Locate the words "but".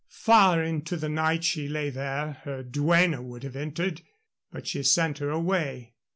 4.51-4.65